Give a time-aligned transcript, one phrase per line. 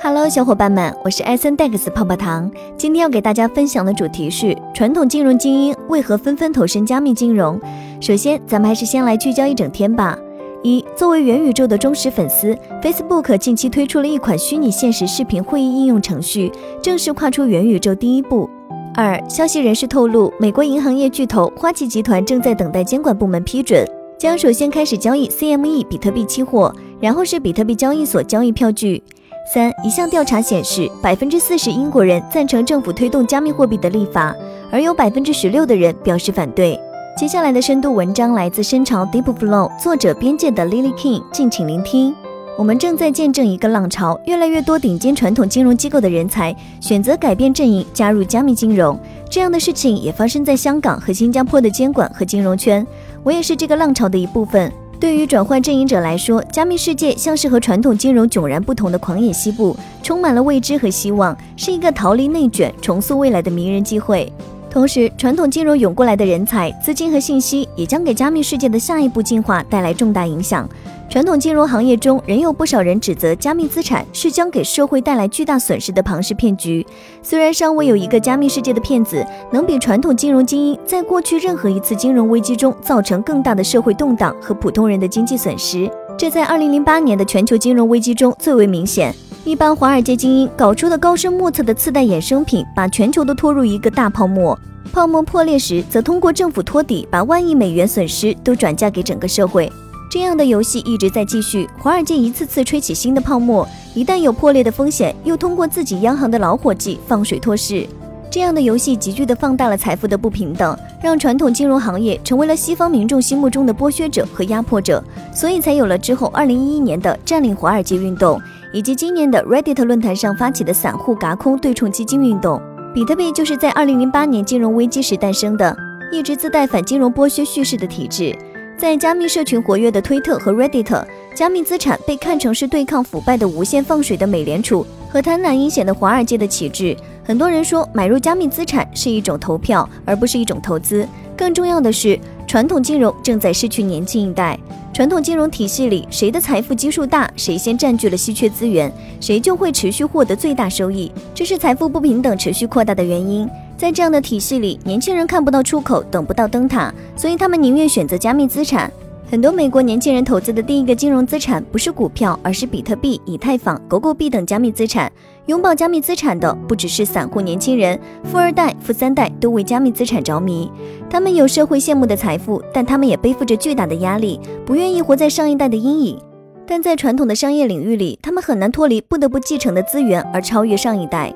[0.00, 2.48] Hello，小伙伴们，我是艾森 Dex 泡泡糖。
[2.76, 7.60] 今天要给大家分享的主题是传统金融精英为何纷纷投身加密金融。
[8.00, 10.16] 首先，咱们还是先来聚焦一整天吧。
[10.62, 18.48] 一，作为元宇宙的忠实粉丝，Facebook 近期推出了一款虚拟现实视频会议应用程序，正式跨出元宇宙第一步。
[18.94, 23.84] 二，消息人士透露，美国银行业巨头花旗集团正在等待监管部门批准，
[24.16, 29.02] 将首先开始交易 CME 比特币期货，然后是比特币交易所交易票据。
[29.50, 34.34] 三，一项调查显示，百分之四十英国人赞成政府推动加密货币的立法，
[34.70, 36.78] 而有百分之十六的人表示反对。
[37.16, 42.14] 接下来的深度文章来自深潮 Deep Flow，作者边界的 Lily King，敬请聆听。
[42.58, 49.00] 我们正在见证一个浪潮，越来越多顶尖传统金融机构的人才选择改变阵营，加入加密金融。
[49.30, 52.86] 这样的事情也发生在香港和新加坡的监管和金融圈。
[53.22, 54.70] 我也是这个浪潮的一部分。
[55.00, 64.32] 对于转换阵营者来说，加密世界像是和传统金融迥然不同的狂野西部，充满了未知和希望，是一个逃离内卷、重塑未来的迷人机会。
[64.68, 70.68] 同时，传统金融涌过来的人才、资金和信息，也将给加密世界的下一步进化带来重大影响。
[71.10, 76.86] 传统金融行业中，仍有不少人指责加密资产是将给社会带来巨大损失的庞氏骗局。
[77.22, 89.14] 虽然尚未有一个加密世界的骗子能比传统金融精英在过去任何一次金融危机中造成更大的社会动荡和普通人的经济损失，这在2008年的全球金融危机中最为明显。
[89.46, 94.56] 一般华尔街精英搞出的高深莫测的次贷衍生品，把全球都拖入一个大泡沫。
[94.92, 99.72] 泡沫破裂时，则通过政府托底，把万亿美元损失都转嫁给整个社会。
[100.10, 107.86] 这样的游戏一直在继续，华尔街一次次吹起新的泡沫，一旦有破裂的风险，又通过自己央行的老伙计放水托市。
[108.30, 115.02] 这样的游戏急剧地放大了财富的不平等，让传统金融行业成为了西方民众心目中的剥削者和压迫者，
[115.34, 118.40] 所以才有了之后二零一一年的占领华尔街运动，
[118.72, 122.60] 以及今年的 Reddit 论坛上发起的散户嘎空对冲基金运动。
[122.94, 125.76] 比特币就是在二零零八年金融危机时诞生的，
[126.10, 128.34] 一直自带反金融剥削叙事的体制。
[128.78, 136.96] 在加密社群活跃的推特和 Reddit，加密资产被看成是对抗腐败的无限放水的美联储和贪婪阴险的华尔街的旗帜。
[137.24, 141.04] 很多人说，买入加密资产是一种投票，而不是一种投资。
[141.36, 142.16] 更重要的是，
[142.46, 144.56] 传统金融正在失去年轻一代。
[144.94, 151.10] 传统金融体系里，谁的财富基数大，谁先占据了稀缺资源，谁就会持续获得最大收益。
[151.34, 153.48] 这是财富不平等持续扩大的原因。
[153.78, 158.92] 在这样的体系里，年轻人看不到出口，等不到灯塔，所以他们宁愿选择加密资产。
[159.30, 165.12] 很多美国年轻人投资的第一个金融资产不是股票，而是比特币、以太坊、狗狗币等加密资产。
[165.46, 170.68] 拥抱加密资产的不只是散户年轻人，富二代、富三代都为加密资产着迷。
[171.08, 176.18] 他们有社会羡慕的财富，但他们也背负着巨大的压力，不愿意活在上一代的阴影。
[176.66, 181.32] 但在传统的商业领域里，他们很难脱离不得不继承的资源而超越上一代。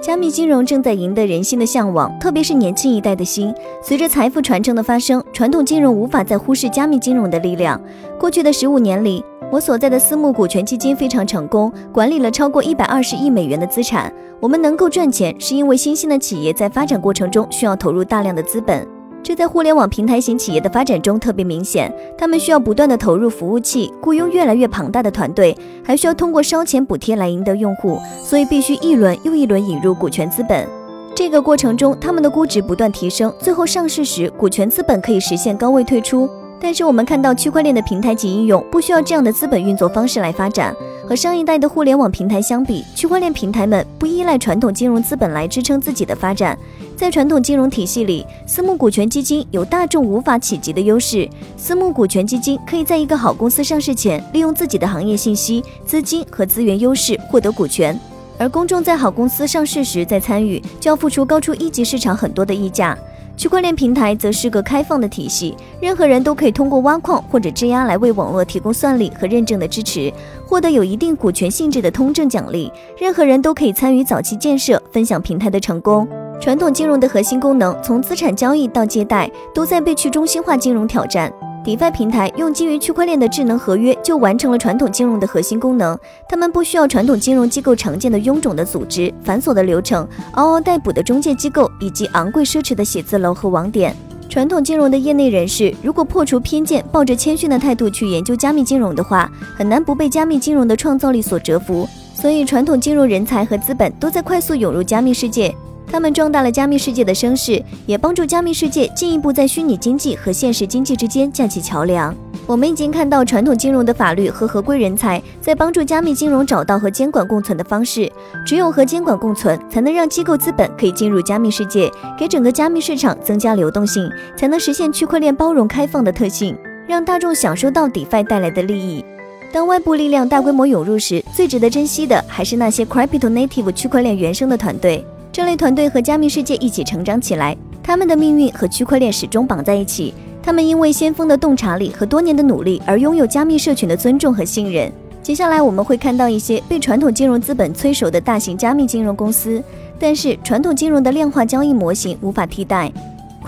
[0.00, 3.52] 加密金融正在赢得人心的向往，特别是年轻一代的心。
[3.82, 7.80] 随着财富传承的发生，传统金融无法再忽视加密金融的力量。
[8.18, 14.12] 过去的十五年里，我所在的私募股权基金非常成功，管理了超过一百二十亿美元的资产。
[14.40, 18.97] 我们能够赚钱，是因为新兴的企业在发展过程中需要投入大量的资本。
[19.28, 30.66] 这在互联网平台型企业的发展中特别明显，他们需要不断的投入服务器，雇佣越来越庞大的团队，还需要通过烧钱补贴来赢得用户，所以必须一轮又一轮引入股权资本。
[31.14, 36.26] 这个过程中，他们的估值不断提升，最后上市时，股权资本可以实现高位退出。
[36.58, 40.74] 但是我们看到，区块链的平台级应用不需要这样的资本运作方式来发展。
[41.08, 46.56] 和上一代的互联网平台相比，区块链平台们不依赖传统金融资本来支撑自己的发展。
[46.98, 51.26] 在传统金融体系里，私募股权基金有大众无法企及的优势。
[51.56, 57.98] 私募股权基金可以在一个好公司上市前，利用自己的行业信息、资金和资源优势获得股权，
[58.36, 62.94] 而公众在好公司上市时再参与，就要付出高出一级市场很多的溢价。
[63.38, 70.12] 区块链平台则是个开放的体系，任何人都可以通过挖矿或者质押来为网络提供算力和认证的支持，
[70.44, 72.68] 获得有一定股权性质的通证奖励。
[72.98, 76.08] 任何人都可以参与早期建设，分享平台的成功。
[76.40, 81.32] 传统金融的核心功能，从资产交易到借贷，都在被去中心化金融挑战。
[81.68, 85.98] DeFi 平台用基于区块链的智能合约，就完成了传统金融的核心功能。
[86.26, 93.94] 他们不需要传统金融机构常见的臃肿的组织、繁琐的流程、嗷嗷待哺的中介机构以及昂贵奢侈的写字楼和网点。
[94.30, 101.86] 传统金融的业内人士，如果破除偏见，抱着谦逊的态度去研究加密金融的话，很难不被加密金融的创造力所折服。
[102.14, 105.54] 所以，传统金融人才和资本都在快速涌入加密世界。
[105.90, 112.14] 他们壮大了加密世界的声势，也帮助加密世界进一步在虚拟经济和现实经济之间架起桥梁。
[112.46, 118.10] 我们已经看到传统金融的法律和合规人才在帮助加密金融找到和监管共存的方式。
[118.44, 126.56] 只有和监管共存，才能让机构资本可以进入加密世界，给整个加密市场增加流动性，才能实现区块链包容开放的特性，
[126.86, 129.04] 让大众享受到 DeFi 带来的利益。
[129.52, 135.04] 当外部力量大规模涌入时，最值得珍惜的还是那些 Crypto Native 区块链原生的团队。
[135.38, 140.12] 这类团队和加密世界一起成长起来，他们的命运和区块链始终绑在一起。
[140.42, 144.92] 他们因为先锋的洞察力和多年的努力而拥有加密社群的尊重和信任。
[145.22, 149.62] 接下来我们会看到一些被传统金融资本催熟的大型加密金融公司，
[149.96, 152.92] 但是传统金融的量化交易模型无法替代。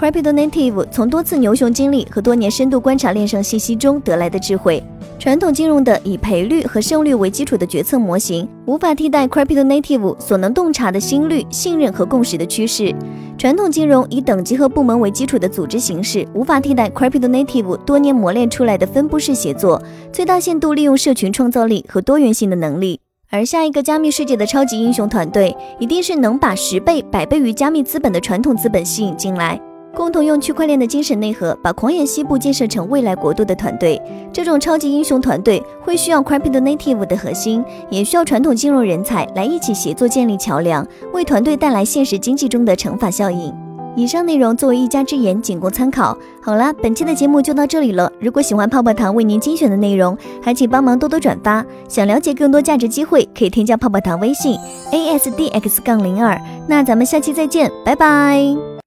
[0.00, 4.82] Crypto Native 从多次牛熊经历和多年深度观察链上信息中得来的智慧。
[5.18, 12.94] 传统金融的以赔率和胜率为基础的决策模型，无法替代 Crypto Native 所能洞察的心率、信任和共识的趋势。
[13.36, 22.98] 传统金融以等级和部门为基础的组织形式，无法替代 Crypto Native 多年磨练出来的分布式协作、最大限度利用社群创造力和多元性的能力。
[23.28, 29.60] 而下一个加密世界的超级英雄团队，一定是能把十倍、百倍于加密资本的传统资本吸引进来。
[30.00, 34.00] 共同用区块链的精神内核，把狂野西部建设成未来国度的团队。
[34.32, 43.52] 这种超级英雄团队会需要 Crypto Native 的核心，也需要传统金融人才来一起协作建立桥梁，为团队带来现实经济中的乘法效应。
[43.94, 46.16] 以上内容作为一家之言，仅供参考。
[46.40, 48.10] 好啦，本期的节目就到这里了。
[48.18, 51.62] 如果喜欢泡泡糖为您精选的内容，还请帮忙多多转发。
[51.90, 54.58] 想了解更多价值机会，可以添加泡泡糖微信
[54.92, 56.40] a s d x 杠零二。
[56.66, 58.69] 那咱们下期再见，拜拜。